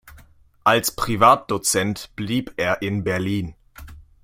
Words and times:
Als 0.63 0.89
Privatdozent 0.95 2.09
blieb 2.15 2.53
er 2.57 2.81
in 2.81 3.03
Berlin. 3.03 3.53